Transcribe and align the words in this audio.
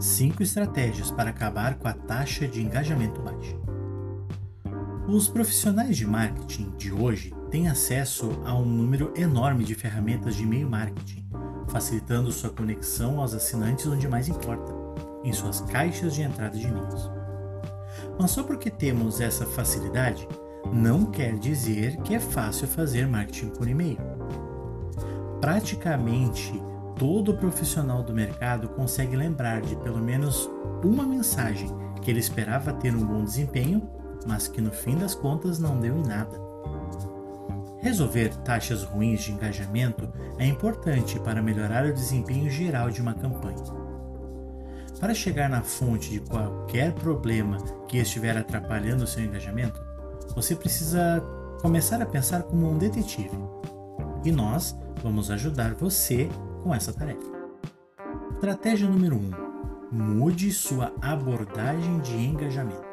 5 0.00 0.44
estratégias 0.44 1.10
para 1.10 1.30
acabar 1.30 1.74
com 1.74 1.88
a 1.88 1.92
taxa 1.92 2.46
de 2.46 2.62
engajamento 2.62 3.20
baixa. 3.20 3.56
Os 5.08 5.26
profissionais 5.26 5.96
de 5.96 6.06
marketing 6.06 6.70
de 6.76 6.92
hoje 6.92 7.34
têm 7.50 7.68
acesso 7.68 8.30
a 8.44 8.54
um 8.54 8.64
número 8.64 9.12
enorme 9.16 9.64
de 9.64 9.74
ferramentas 9.74 10.36
de 10.36 10.44
e-mail 10.44 10.70
marketing, 10.70 11.28
facilitando 11.66 12.30
sua 12.30 12.50
conexão 12.50 13.18
aos 13.18 13.34
assinantes 13.34 13.86
onde 13.86 14.06
mais 14.06 14.28
importa, 14.28 14.72
em 15.24 15.32
suas 15.32 15.62
caixas 15.62 16.14
de 16.14 16.22
entrada 16.22 16.56
de 16.56 16.68
e-mails. 16.68 17.10
Mas 18.20 18.30
só 18.30 18.44
porque 18.44 18.70
temos 18.70 19.20
essa 19.20 19.46
facilidade, 19.46 20.28
não 20.72 21.06
quer 21.06 21.36
dizer 21.38 21.96
que 22.02 22.14
é 22.14 22.20
fácil 22.20 22.68
fazer 22.68 23.08
marketing 23.08 23.48
por 23.48 23.66
e-mail. 23.66 23.98
Praticamente 25.40 26.52
todo 26.98 27.34
profissional 27.34 28.02
do 28.02 28.12
mercado 28.12 28.68
consegue 28.70 29.14
lembrar 29.16 29.62
de 29.62 29.76
pelo 29.76 30.00
menos 30.00 30.50
uma 30.82 31.04
mensagem 31.04 31.68
que 32.02 32.10
ele 32.10 32.18
esperava 32.18 32.72
ter 32.72 32.94
um 32.94 33.06
bom 33.06 33.24
desempenho, 33.24 33.88
mas 34.26 34.48
que 34.48 34.60
no 34.60 34.72
fim 34.72 34.96
das 34.96 35.14
contas 35.14 35.58
não 35.58 35.78
deu 35.78 35.96
em 35.96 36.02
nada. 36.02 36.38
Resolver 37.80 38.34
taxas 38.38 38.82
ruins 38.82 39.22
de 39.22 39.32
engajamento 39.32 40.08
é 40.36 40.46
importante 40.46 41.20
para 41.20 41.40
melhorar 41.40 41.86
o 41.86 41.92
desempenho 41.92 42.50
geral 42.50 42.90
de 42.90 43.00
uma 43.00 43.14
campanha. 43.14 43.62
Para 44.98 45.14
chegar 45.14 45.48
na 45.48 45.62
fonte 45.62 46.10
de 46.10 46.18
qualquer 46.18 46.92
problema 46.92 47.58
que 47.86 47.98
estiver 47.98 48.36
atrapalhando 48.36 49.04
o 49.04 49.06
seu 49.06 49.22
engajamento, 49.22 49.80
você 50.34 50.56
precisa 50.56 51.22
começar 51.62 52.02
a 52.02 52.06
pensar 52.06 52.42
como 52.42 52.68
um 52.68 52.76
detetive. 52.76 53.38
E 54.24 54.32
nós 54.32 54.76
vamos 55.00 55.30
ajudar 55.30 55.74
você 55.74 56.28
com 56.62 56.74
essa 56.74 56.92
tarefa. 56.92 57.26
Estratégia 58.34 58.88
número 58.88 59.16
1: 59.16 59.18
um, 59.18 59.32
mude 59.90 60.52
sua 60.52 60.92
abordagem 61.00 61.98
de 62.00 62.16
engajamento. 62.16 62.86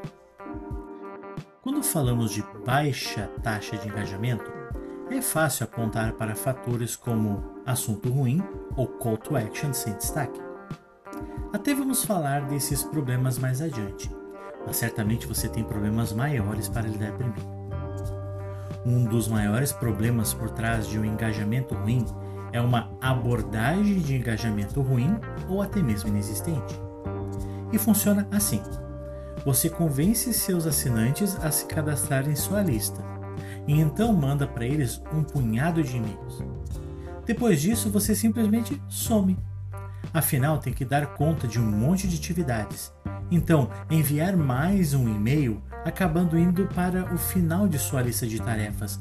Quando 1.61 1.81
falamos 1.83 2.31
de 2.31 2.43
baixa 2.65 3.29
taxa 3.41 3.77
de 3.77 3.87
engajamento, 3.87 4.51
é 5.09 5.21
fácil 5.21 5.65
apontar 5.65 6.13
para 6.13 6.35
fatores 6.35 6.95
como 6.95 7.43
assunto 7.65 8.09
ruim 8.09 8.43
ou 8.75 8.87
call 8.87 9.17
to 9.17 9.35
action 9.35 9.73
sem 9.73 9.93
destaque. 9.93 10.39
Até 11.53 11.73
vamos 11.73 12.03
falar 12.03 12.41
desses 12.47 12.83
problemas 12.83 13.37
mais 13.37 13.61
adiante, 13.61 14.11
mas 14.65 14.77
certamente 14.77 15.27
você 15.27 15.47
tem 15.47 15.63
problemas 15.63 16.11
maiores 16.11 16.67
para 16.67 16.87
lidar 16.87 17.13
primeiro. 17.13 17.55
Um 18.85 19.05
dos 19.05 19.27
maiores 19.27 19.71
problemas 19.71 20.33
por 20.33 20.49
trás 20.49 20.87
de 20.87 20.99
um 20.99 21.05
engajamento 21.05 21.73
ruim 21.75 22.05
é 22.55 22.61
uma 22.61 22.89
abordagem 23.01 23.99
de 23.99 24.15
engajamento 24.15 24.81
ruim 24.81 25.19
ou 25.49 25.61
até 25.61 25.81
mesmo 25.81 26.07
inexistente. 26.09 26.79
E 27.71 27.77
funciona 27.77 28.25
assim: 28.31 28.61
você 29.45 29.69
convence 29.69 30.33
seus 30.33 30.65
assinantes 30.65 31.37
a 31.43 31.51
se 31.51 31.65
cadastrar 31.65 32.29
em 32.29 32.35
sua 32.35 32.61
lista 32.61 33.03
e 33.67 33.79
então 33.79 34.13
manda 34.13 34.47
para 34.47 34.65
eles 34.65 35.01
um 35.13 35.21
punhado 35.23 35.83
de 35.83 35.97
e-mails. 35.97 36.43
Depois 37.25 37.59
disso, 37.59 37.89
você 37.89 38.15
simplesmente 38.15 38.81
some. 38.87 39.37
Afinal, 40.13 40.59
tem 40.59 40.71
que 40.71 40.85
dar 40.85 41.07
conta 41.07 41.47
de 41.47 41.59
um 41.59 41.65
monte 41.65 42.07
de 42.07 42.15
atividades. 42.15 42.93
Então, 43.29 43.69
enviar 43.89 44.37
mais 44.37 44.93
um 44.93 45.09
e-mail 45.09 45.61
acabando 45.83 46.37
indo 46.37 46.67
para 46.67 47.11
o 47.13 47.17
final 47.17 47.67
de 47.67 47.77
sua 47.77 48.01
lista 48.01 48.25
de 48.25 48.39
tarefas, 48.39 48.99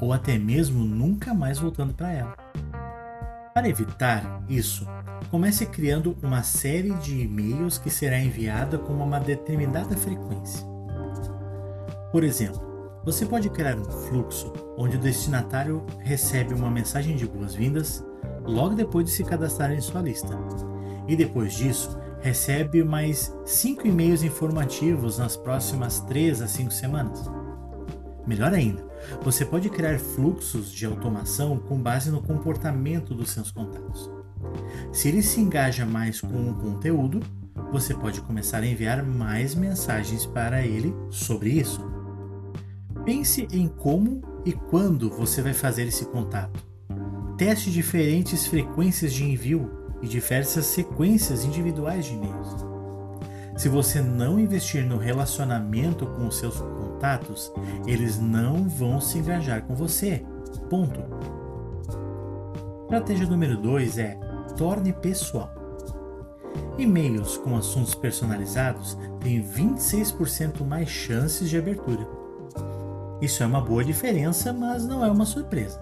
ou 0.00 0.12
até 0.12 0.38
mesmo 0.38 0.82
nunca 0.82 1.32
mais 1.32 1.58
voltando 1.58 1.94
para 1.94 2.10
ela. 2.10 2.36
Para 3.56 3.70
evitar 3.70 4.44
isso, 4.50 4.86
comece 5.30 5.64
criando 5.64 6.14
uma 6.22 6.42
série 6.42 6.92
de 6.96 7.22
e-mails 7.22 7.78
que 7.78 7.88
será 7.88 8.20
enviada 8.20 8.76
com 8.76 8.92
uma 8.92 9.18
determinada 9.18 9.96
frequência. 9.96 10.62
Por 12.12 12.22
exemplo, 12.22 12.60
você 13.02 13.24
pode 13.24 13.48
criar 13.48 13.78
um 13.78 13.84
fluxo 13.84 14.52
onde 14.76 14.98
o 14.98 15.00
destinatário 15.00 15.86
recebe 16.00 16.52
uma 16.52 16.70
mensagem 16.70 17.16
de 17.16 17.26
boas-vindas 17.26 18.04
logo 18.44 18.74
depois 18.74 19.06
de 19.06 19.12
se 19.12 19.24
cadastrar 19.24 19.72
em 19.72 19.80
sua 19.80 20.02
lista. 20.02 20.38
E 21.08 21.16
depois 21.16 21.54
disso, 21.54 21.98
recebe 22.20 22.84
mais 22.84 23.34
5 23.46 23.86
e-mails 23.86 24.22
informativos 24.22 25.16
nas 25.16 25.34
próximas 25.34 26.00
3 26.00 26.42
a 26.42 26.46
5 26.46 26.70
semanas. 26.70 27.35
Melhor 28.26 28.52
ainda, 28.52 28.84
você 29.22 29.44
pode 29.44 29.70
criar 29.70 29.98
fluxos 29.98 30.72
de 30.72 30.84
automação 30.84 31.58
com 31.58 31.78
base 31.78 32.10
no 32.10 32.20
comportamento 32.20 33.14
dos 33.14 33.30
seus 33.30 33.50
contatos. 33.50 34.10
Se 34.92 35.08
ele 35.08 35.22
se 35.22 35.40
engaja 35.40 35.86
mais 35.86 36.20
com 36.20 36.50
o 36.50 36.54
conteúdo, 36.54 37.20
você 37.70 37.94
pode 37.94 38.20
começar 38.20 38.58
a 38.58 38.66
enviar 38.66 39.04
mais 39.04 39.54
mensagens 39.54 40.26
para 40.26 40.64
ele 40.64 40.94
sobre 41.10 41.50
isso. 41.50 41.80
Pense 43.04 43.46
em 43.52 43.68
como 43.68 44.22
e 44.44 44.52
quando 44.52 45.08
você 45.08 45.40
vai 45.40 45.52
fazer 45.52 45.84
esse 45.84 46.04
contato. 46.06 46.64
Teste 47.36 47.70
diferentes 47.70 48.46
frequências 48.46 49.12
de 49.12 49.24
envio 49.24 49.70
e 50.02 50.08
diversas 50.08 50.66
sequências 50.66 51.44
individuais 51.44 52.06
de 52.06 52.14
e-mails. 52.14 52.75
Se 53.56 53.70
você 53.70 54.02
não 54.02 54.38
investir 54.38 54.84
no 54.84 54.98
relacionamento 54.98 56.06
com 56.06 56.26
os 56.26 56.36
seus 56.36 56.60
contatos, 56.60 57.50
eles 57.86 58.18
não 58.18 58.68
vão 58.68 59.00
se 59.00 59.18
engajar 59.18 59.62
com 59.62 59.74
você. 59.74 60.22
Ponto. 60.68 61.00
Estratégia 62.82 63.26
número 63.26 63.56
2 63.56 63.98
é 63.98 64.18
torne 64.58 64.92
pessoal. 64.92 65.50
E-mails 66.78 67.38
com 67.38 67.56
assuntos 67.56 67.94
personalizados 67.94 68.96
têm 69.20 69.42
26% 69.42 70.62
mais 70.62 70.88
chances 70.88 71.48
de 71.48 71.56
abertura. 71.56 72.06
Isso 73.22 73.42
é 73.42 73.46
uma 73.46 73.62
boa 73.62 73.82
diferença, 73.82 74.52
mas 74.52 74.86
não 74.86 75.02
é 75.02 75.10
uma 75.10 75.24
surpresa. 75.24 75.80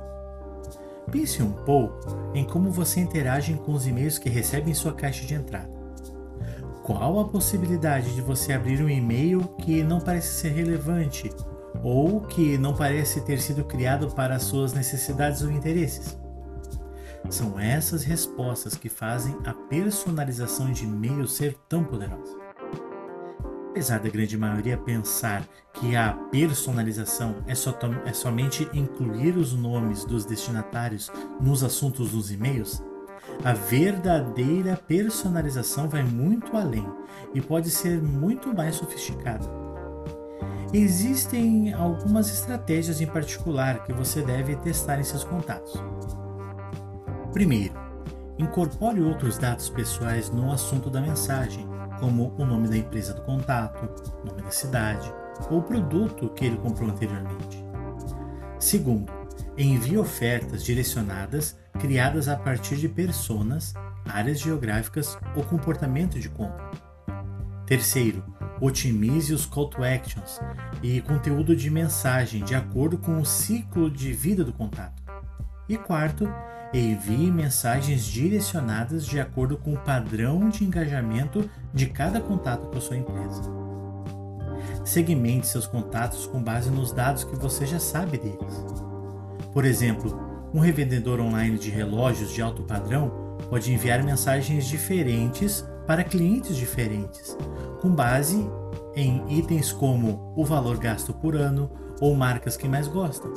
Pense 1.11 1.43
um 1.43 1.53
pouco 1.53 1.99
em 2.33 2.45
como 2.45 2.71
você 2.71 3.01
interage 3.01 3.55
com 3.55 3.73
os 3.73 3.87
e-mails 3.87 4.17
que 4.17 4.29
recebe 4.29 4.71
em 4.71 4.75
sua 4.75 4.93
caixa 4.93 5.27
de 5.27 5.35
entrada. 5.35 5.84
Qual 6.85 7.19
a 7.19 7.25
possibilidade 7.25 8.15
de 8.15 8.21
você 8.21 8.53
abrir 8.53 8.83
um 8.83 8.91
e-mail 8.91 9.41
que 9.57 9.83
não 9.83 9.99
parece 9.99 10.41
ser 10.43 10.51
relevante 10.51 11.33
ou 11.83 12.21
que 12.21 12.59
não 12.59 12.77
parece 12.77 13.23
ter 13.23 13.41
sido 13.41 13.65
criado 13.65 14.11
para 14.11 14.39
suas 14.39 14.75
necessidades 14.75 15.41
ou 15.41 15.51
interesses? 15.51 16.15
São 17.31 17.59
essas 17.59 18.05
respostas 18.05 18.75
que 18.77 18.91
fazem 18.91 19.35
a 19.47 19.55
personalização 19.55 20.71
de 20.71 20.85
e-mail 20.85 21.27
ser 21.27 21.57
tão 21.71 21.83
poderosa. 21.83 22.37
Apesar 23.71 24.01
da 24.01 24.11
grande 24.11 24.37
maioria 24.37 24.77
pensar 24.77 25.43
que 25.73 25.97
a 25.97 26.13
personalização 26.31 27.37
é, 27.47 27.55
so 27.55 27.75
é 28.05 28.13
somente 28.13 28.69
incluir 28.75 29.39
os 29.39 29.55
nomes 29.55 30.05
dos 30.05 30.27
destinatários 30.27 31.11
nos 31.41 31.65
assuntos 31.65 32.11
dos 32.11 32.31
e-mails, 32.31 32.83
a 33.43 33.53
verdadeira 33.53 34.77
personalização 34.77 35.89
vai 35.89 36.03
muito 36.03 36.57
além 36.57 36.87
e 37.35 37.41
pode 37.41 37.71
ser 37.71 38.01
muito 38.03 38.55
mais 38.55 38.77
sofisticada. 38.77 39.45
Existem 40.73 41.73
algumas 41.73 42.29
estratégias 42.29 43.01
em 43.01 43.07
particular 43.07 43.85
que 43.85 43.93
você 43.93 44.23
deve 44.23 44.57
testar 44.57 44.99
em 44.99 45.05
seus 45.05 45.23
contatos. 45.23 45.75
Primeiro, 47.33 47.75
incorpore 48.39 49.01
outros 49.01 49.39
dados 49.39 49.69
pessoais 49.69 50.31
no 50.31 50.53
assunto 50.53 50.91
da 50.91 51.01
mensagem, 51.01 51.67
como 52.01 52.35
o 52.37 52.45
nome 52.45 52.69
da 52.69 52.77
empresa 52.77 53.15
do 53.15 53.23
contato, 53.23 53.89
nome 54.25 54.43
da 54.43 54.51
cidade 54.51 55.13
ou 55.51 55.63
produto 55.63 56.29
que 56.31 56.45
ele 56.45 56.57
comprou 56.57 56.91
anteriormente. 56.91 57.65
Segundo, 58.59 59.13
envie 59.57 59.99
ofertas 59.99 60.65
direcionadas 60.65 61.57
criadas 61.79 62.29
a 62.29 62.37
partir 62.37 62.77
de 62.77 62.89
personas, 62.89 63.75
áreas 64.07 64.41
geográficas 64.41 65.19
ou 65.35 65.43
comportamento 65.45 66.19
de 66.19 66.29
compra. 66.29 66.71
Terceiro, 67.67 68.23
otimize 68.61 69.33
os 69.33 69.47
call 69.47 69.69
to 69.69 69.83
actions 69.83 70.41
e 70.83 71.01
conteúdo 71.01 71.57
de 71.57 71.71
mensagem 71.71 72.45
de 72.45 72.55
acordo 72.55 72.99
com 72.99 73.21
o 73.21 73.25
ciclo 73.25 73.91
de 73.91 74.13
vida 74.13 74.45
do 74.45 74.53
contato. 74.53 75.03
E 75.69 75.79
quarto, 75.79 76.29
envie 76.73 77.31
mensagens 77.31 78.05
direcionadas 78.05 79.07
de 79.07 79.19
acordo 79.19 79.57
com 79.57 79.75
o 79.75 79.79
padrão 79.79 80.49
de 80.49 80.65
engajamento 80.65 81.49
de 81.73 81.87
cada 81.87 82.21
contato 82.21 82.67
com 82.67 82.77
a 82.77 82.81
sua 82.81 82.97
empresa. 82.97 83.43
Segmente 84.85 85.47
seus 85.47 85.67
contatos 85.67 86.27
com 86.27 86.43
base 86.43 86.71
nos 86.71 86.93
dados 86.93 87.25
que 87.25 87.37
você 87.37 87.65
já 87.65 87.81
sabe 87.81 88.19
deles. 88.19 88.65
Por 89.53 89.65
exemplo, 89.65 90.34
um 90.55 90.61
revendedor 90.61 91.19
online 91.19 91.59
de 91.59 91.69
relógios 91.69 92.33
de 92.33 92.41
alto 92.41 92.63
padrão 92.63 93.37
pode 93.51 93.73
enviar 93.73 94.05
mensagens 94.05 94.67
diferentes 94.67 95.65
para 95.85 96.05
clientes 96.05 96.57
diferentes, 96.57 97.37
com 97.81 97.91
base 97.91 98.49
em 98.95 99.25
itens 99.29 99.73
como 99.73 100.33
o 100.37 100.45
valor 100.45 100.79
gasto 100.79 101.13
por 101.13 101.35
ano 101.35 101.69
ou 102.01 102.15
marcas 102.15 102.57
que 102.57 102.69
mais 102.69 102.87
gostam. 102.87 103.35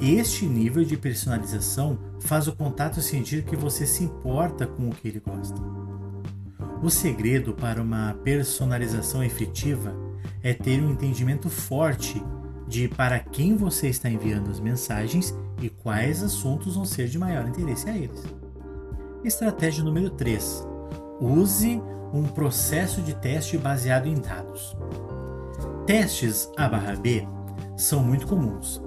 Este 0.00 0.46
nível 0.46 0.84
de 0.84 0.96
personalização 0.96 1.98
faz 2.20 2.46
o 2.46 2.54
contato 2.54 3.00
sentir 3.00 3.42
que 3.42 3.56
você 3.56 3.84
se 3.84 4.04
importa 4.04 4.64
com 4.64 4.88
o 4.88 4.94
que 4.94 5.08
ele 5.08 5.20
gosta. 5.20 5.60
O 6.82 6.88
segredo 6.88 7.52
para 7.52 7.82
uma 7.82 8.14
personalização 8.22 9.24
efetiva 9.24 9.92
é 10.40 10.54
ter 10.54 10.80
um 10.80 10.92
entendimento 10.92 11.50
forte 11.50 12.22
de 12.68 12.86
para 12.88 13.18
quem 13.18 13.56
você 13.56 13.88
está 13.88 14.08
enviando 14.08 14.50
as 14.50 14.60
mensagens 14.60 15.34
e 15.60 15.68
quais 15.68 16.22
assuntos 16.22 16.74
vão 16.74 16.84
ser 16.84 17.08
de 17.08 17.18
maior 17.18 17.46
interesse 17.48 17.88
a 17.88 17.96
eles. 17.96 18.22
Estratégia 19.24 19.82
número 19.82 20.10
3. 20.10 20.66
Use 21.20 21.82
um 22.12 22.24
processo 22.24 23.02
de 23.02 23.14
teste 23.14 23.58
baseado 23.58 24.06
em 24.06 24.14
dados. 24.14 24.76
Testes 25.86 26.50
A/B 26.56 27.26
são 27.76 28.02
muito 28.02 28.26
comuns, 28.26 28.82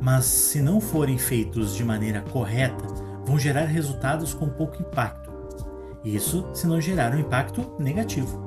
mas 0.00 0.24
se 0.24 0.60
não 0.60 0.80
forem 0.80 1.18
feitos 1.18 1.74
de 1.74 1.84
maneira 1.84 2.22
correta, 2.22 2.86
vão 3.24 3.38
gerar 3.38 3.64
resultados 3.64 4.34
com 4.34 4.48
pouco 4.48 4.82
impacto. 4.82 5.32
Isso 6.04 6.46
se 6.52 6.66
não 6.66 6.80
gerar 6.80 7.14
um 7.14 7.18
impacto 7.18 7.74
negativo. 7.78 8.42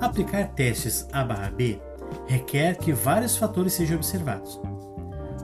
Aplicar 0.00 0.48
testes 0.54 1.06
A/B 1.12 1.80
requer 2.26 2.76
que 2.76 2.92
vários 2.92 3.36
fatores 3.36 3.72
sejam 3.72 3.96
observados. 3.96 4.60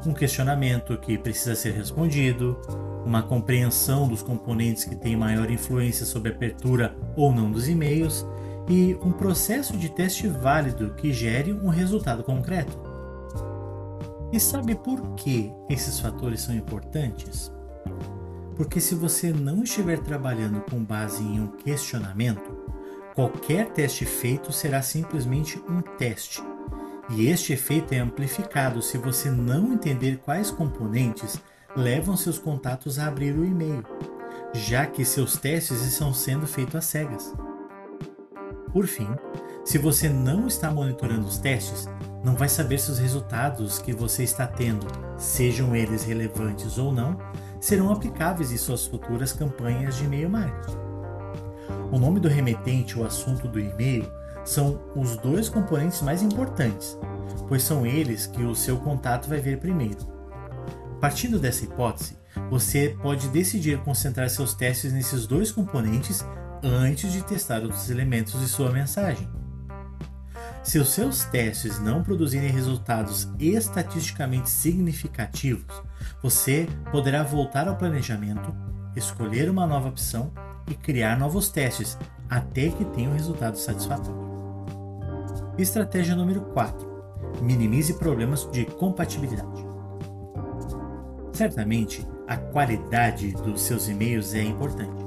Um 0.05 0.13
questionamento 0.13 0.99
que 0.99 1.17
precisa 1.17 1.55
ser 1.55 1.75
respondido, 1.75 2.61
uma 3.07 3.23
compreensão 3.23 4.09
dos 4.09 4.21
componentes 4.21 4.85
que 4.85 4.97
têm 4.97 5.17
maior 5.17 5.49
influência 5.49 6.05
sobre 6.05 6.33
a 6.33 6.35
abertura 6.35 6.97
ou 7.15 7.33
não 7.33 7.53
dos 7.53 7.69
e-mails 7.69 8.27
e 8.69 8.97
um 9.03 9.13
processo 9.13 9.77
de 9.77 9.89
teste 9.89 10.27
válido 10.27 10.95
que 10.95 11.13
gere 11.13 11.53
um 11.53 11.69
resultado 11.69 12.25
concreto. 12.25 12.77
E 14.33 14.41
sabe 14.41 14.75
por 14.75 15.15
que 15.15 15.53
esses 15.69 16.01
fatores 16.01 16.41
são 16.41 16.55
importantes? 16.55 17.53
Porque 18.57 18.81
se 18.81 18.95
você 18.95 19.33
não 19.33 19.63
estiver 19.63 20.01
trabalhando 20.01 20.61
com 20.63 20.83
base 20.83 21.23
em 21.23 21.41
um 21.41 21.49
questionamento, 21.49 22.59
qualquer 23.15 23.71
teste 23.71 24.05
feito 24.05 24.53
será 24.53 24.83
simplesmente 24.83 25.63
um 25.69 25.81
teste. 25.81 26.43
E 27.11 27.27
este 27.27 27.53
efeito 27.53 27.93
é 27.93 27.99
amplificado 27.99 28.81
se 28.81 28.97
você 28.97 29.31
não 29.31 29.73
entender 29.73 30.19
quais 30.19 30.51
componentes 30.51 31.41
levam 31.77 32.17
seus 32.17 32.39
contatos 32.39 32.99
a 32.99 33.07
abrir 33.07 33.37
o 33.37 33.45
e-mail, 33.45 33.83
já 34.53 34.87
que 34.87 35.05
seus 35.05 35.37
testes 35.37 35.83
estão 35.83 36.15
sendo 36.15 36.47
feitos 36.47 36.77
às 36.77 36.85
cegas. 36.85 37.35
Por 38.73 38.87
fim, 38.87 39.09
se 39.65 39.79
você 39.79 40.09
não 40.09 40.47
está 40.47 40.71
monitorando 40.71 41.27
os 41.27 41.39
testes, 41.39 41.89
não 42.25 42.35
vai 42.35 42.49
saber 42.49 42.79
se 42.79 42.91
os 42.91 42.99
resultados 42.99 43.79
que 43.79 43.93
você 43.93 44.23
está 44.23 44.47
tendo, 44.47 44.87
sejam 45.19 45.75
eles 45.75 46.05
relevantes 46.05 46.79
ou 46.79 46.93
não, 46.93 47.19
serão 47.61 47.93
aplicáveis 47.93 48.53
em 48.53 48.57
suas 48.57 48.87
futuras 48.87 49.33
campanhas 49.33 49.97
de 49.97 50.05
e-mail 50.05 50.31
marketing. 50.31 50.79
O 51.91 51.99
nome 51.99 52.21
do 52.21 52.29
remetente 52.29 52.99
ou 52.99 53.05
assunto 53.05 53.47
do 53.47 53.61
e-mail 53.61 54.11
são 54.45 54.81
os 54.95 55.17
dois 55.17 55.49
componentes 55.49 56.03
mais 56.03 56.23
importantes, 56.23 56.99
pois 57.49 57.63
são 57.63 57.87
eles 57.87 58.27
que 58.27 58.43
o 58.43 58.55
seu 58.55 58.79
contato 58.79 59.29
vai 59.29 59.41
ver 59.41 59.59
primeiro. 59.59 59.99
Partindo 61.01 61.39
dessa 61.39 61.65
hipótese, 61.65 62.17
você 62.51 62.97
pode 63.03 63.29
decidir 63.29 63.79
concentrar 63.79 64.29
seus 64.31 64.55
testes 64.55 64.93
nesses 64.93 65.27
dois 65.27 65.51
componentes 65.51 66.25
antes 66.63 67.13
de 67.13 67.23
testar 67.23 67.63
outros 67.63 67.91
elementos 67.91 68.39
de 68.41 68.47
sua 68.47 68.71
mensagem. 68.71 69.29
Se 70.63 70.79
os 70.79 70.91
seus 70.91 71.25
testes 71.25 71.81
não 71.81 72.05
produzirem 72.05 72.51
resultados 72.51 73.29
estatisticamente 73.39 74.49
significativos, 74.49 75.83
você 76.23 76.69
poderá 76.93 77.25
voltar 77.25 77.67
ao 77.67 77.77
planejamento, 77.77 78.55
escolher 78.95 79.51
uma 79.51 79.67
nova 79.67 79.89
opção 79.89 80.33
e 80.69 80.75
criar 80.75 81.19
novos 81.19 81.49
testes 81.49 81.99
até 82.31 82.69
que 82.69 82.85
tenha 82.85 83.11
um 83.11 83.15
resultado 83.15 83.59
satisfatório. 83.59 84.32
Estratégia 85.59 86.17
número 86.17 86.41
4: 86.41 86.89
minimize 87.43 87.95
problemas 87.95 88.49
de 88.51 88.65
compatibilidade. 88.65 89.67
Certamente, 91.33 92.07
a 92.27 92.37
qualidade 92.37 93.33
dos 93.33 93.61
seus 93.61 93.87
e-mails 93.89 94.33
é 94.33 94.43
importante. 94.43 95.05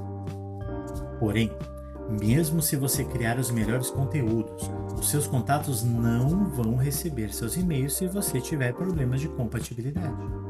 Porém, 1.20 1.52
mesmo 2.22 2.62
se 2.62 2.76
você 2.76 3.04
criar 3.04 3.40
os 3.40 3.50
melhores 3.50 3.90
conteúdos, 3.90 4.70
os 5.00 5.10
seus 5.10 5.26
contatos 5.26 5.84
não 5.84 6.46
vão 6.50 6.76
receber 6.76 7.34
seus 7.34 7.58
e-mails 7.58 7.96
se 7.96 8.08
você 8.08 8.40
tiver 8.40 8.74
problemas 8.74 9.22
de 9.22 9.28
compatibilidade. 9.30 10.45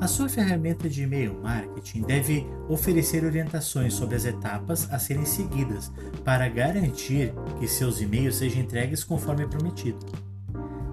A 0.00 0.06
sua 0.06 0.28
ferramenta 0.28 0.88
de 0.88 1.02
e-mail 1.02 1.40
marketing 1.42 2.02
deve 2.02 2.46
oferecer 2.68 3.24
orientações 3.24 3.94
sobre 3.94 4.14
as 4.14 4.24
etapas 4.24 4.88
a 4.92 4.98
serem 4.98 5.24
seguidas 5.24 5.90
para 6.24 6.48
garantir 6.48 7.34
que 7.58 7.66
seus 7.66 8.00
e-mails 8.00 8.36
sejam 8.36 8.62
entregues 8.62 9.02
conforme 9.02 9.46
prometido. 9.48 9.98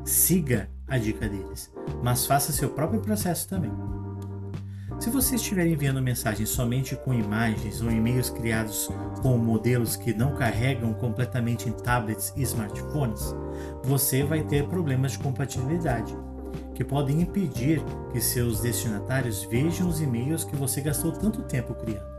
Siga 0.04 0.70
a 0.88 0.98
dica 0.98 1.30
deles, 1.30 1.72
mas 2.04 2.26
faça 2.26 2.52
seu 2.52 2.70
próprio 2.70 3.00
processo 3.00 3.48
também. 3.48 3.72
Se 5.00 5.12
você 5.12 5.36
estiver 5.36 5.68
enviando 5.68 6.02
mensagens 6.02 6.50
somente 6.50 6.96
com 6.96 7.14
imagens 7.14 7.82
ou 7.82 7.92
e-mails 7.92 8.32
criados 8.32 8.90
com 9.22 9.38
modelos 9.38 9.96
que 9.96 10.16
não 10.16 10.34
carregam 10.34 10.94
completamente 10.94 11.70
em 11.70 11.74
tablets 11.74 12.34
e 12.36 12.42
smartphones, 12.42 13.36
você 13.84 14.24
vai 14.24 14.42
ter 14.42 14.68
problemas 14.68 15.12
de 15.12 15.20
compatibilidade, 15.20 16.16
que 16.76 16.84
podem 16.84 17.22
impedir 17.22 17.82
que 18.12 18.22
seus 18.22 18.60
destinatários 18.60 19.44
vejam 19.46 19.88
os 19.88 20.02
e-mails 20.02 20.44
que 20.44 20.56
você 20.56 20.82
gastou 20.82 21.12
tanto 21.12 21.42
tempo 21.44 21.74
criando. 21.74 22.14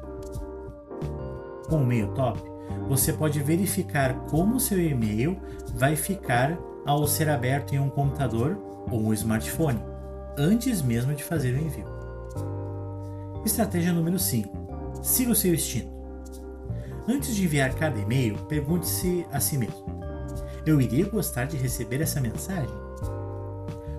Com 1.68 1.80
o 1.80 1.82
e-mail 1.82 2.08
top, 2.14 2.40
você 2.88 3.12
pode 3.12 3.40
verificar 3.40 4.14
como 4.30 4.58
seu 4.58 4.80
e-mail 4.80 5.38
vai 5.74 5.94
ficar 5.94 6.58
ao 6.86 7.06
ser 7.06 7.28
aberto 7.28 7.74
em 7.74 7.78
um 7.78 7.90
computador 7.90 8.56
ou 8.90 9.00
um 9.00 9.12
smartphone, 9.12 9.80
antes 10.38 10.80
mesmo 10.80 11.14
de 11.14 11.22
fazer 11.22 11.54
o 11.54 11.60
envio. 11.60 11.86
Estratégia 13.44 13.92
número 13.92 14.18
5. 14.18 15.02
Siga 15.02 15.32
o 15.32 15.34
seu 15.34 15.54
instinto. 15.54 15.94
Antes 17.08 17.34
de 17.34 17.44
enviar 17.44 17.74
cada 17.74 17.98
e-mail, 17.98 18.36
pergunte-se 18.48 19.26
a 19.30 19.38
si 19.38 19.58
mesmo: 19.58 19.84
Eu 20.64 20.80
iria 20.80 21.08
gostar 21.08 21.44
de 21.44 21.56
receber 21.56 22.00
essa 22.00 22.20
mensagem? 22.20 22.85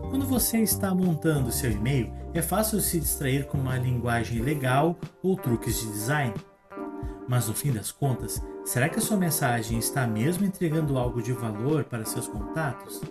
Quando 0.09 0.25
você 0.25 0.59
está 0.59 0.95
montando 0.95 1.51
seu 1.51 1.69
e-mail, 1.69 2.13
é 2.33 2.41
fácil 2.41 2.79
se 2.79 2.99
distrair 2.99 3.45
com 3.45 3.57
uma 3.57 3.77
linguagem 3.77 4.41
legal 4.41 4.97
ou 5.21 5.35
truques 5.35 5.81
de 5.81 5.87
design. 5.87 6.33
Mas 7.27 7.47
no 7.47 7.53
fim 7.53 7.73
das 7.73 7.91
contas, 7.91 8.41
será 8.63 8.87
que 8.87 8.99
a 8.99 9.01
sua 9.01 9.17
mensagem 9.17 9.77
está 9.77 10.07
mesmo 10.07 10.45
entregando 10.45 10.97
algo 10.97 11.21
de 11.21 11.33
valor 11.33 11.83
para 11.83 12.05
seus 12.05 12.25
contatos? 12.25 13.01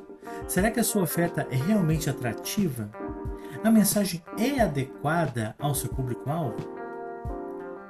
Será 0.48 0.70
que 0.70 0.80
a 0.80 0.84
sua 0.84 1.02
oferta 1.02 1.46
é 1.50 1.56
realmente 1.56 2.08
atrativa? 2.08 2.90
A 3.62 3.70
mensagem 3.70 4.22
é 4.38 4.60
adequada 4.60 5.54
ao 5.58 5.74
seu 5.74 5.90
público-alvo? 5.90 6.56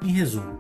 Em 0.03 0.11
resumo, 0.11 0.59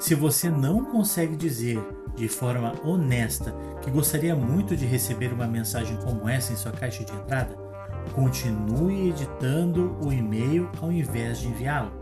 se 0.00 0.16
você 0.16 0.50
não 0.50 0.84
consegue 0.84 1.36
dizer 1.36 1.80
de 2.16 2.28
forma 2.28 2.74
honesta 2.84 3.54
que 3.82 3.90
gostaria 3.90 4.34
muito 4.34 4.76
de 4.76 4.84
receber 4.84 5.32
uma 5.32 5.46
mensagem 5.46 5.96
como 5.98 6.28
essa 6.28 6.52
em 6.52 6.56
sua 6.56 6.72
caixa 6.72 7.04
de 7.04 7.12
entrada, 7.12 7.67
continue 8.14 9.08
editando 9.08 9.96
o 10.02 10.12
e-mail 10.12 10.68
ao 10.80 10.90
invés 10.90 11.38
de 11.38 11.48
enviá-lo. 11.48 11.92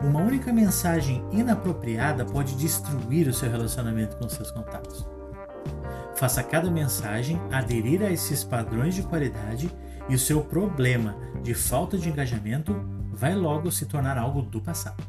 Uma 0.00 0.20
única 0.20 0.52
mensagem 0.52 1.22
inapropriada 1.30 2.24
pode 2.24 2.54
destruir 2.56 3.28
o 3.28 3.34
seu 3.34 3.50
relacionamento 3.50 4.16
com 4.16 4.28
seus 4.28 4.50
contatos. 4.50 5.06
Faça 6.16 6.42
cada 6.42 6.70
mensagem 6.70 7.40
aderir 7.50 8.02
a 8.02 8.10
esses 8.10 8.42
padrões 8.42 8.94
de 8.94 9.02
qualidade 9.02 9.70
e 10.08 10.14
o 10.14 10.18
seu 10.18 10.42
problema 10.42 11.16
de 11.42 11.54
falta 11.54 11.98
de 11.98 12.08
engajamento 12.08 12.74
vai 13.12 13.34
logo 13.34 13.70
se 13.70 13.86
tornar 13.86 14.16
algo 14.16 14.42
do 14.42 14.60
passado. 14.60 15.02